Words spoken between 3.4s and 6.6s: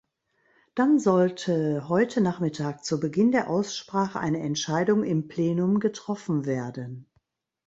Aussprache eine Entscheidung im Plenum getroffen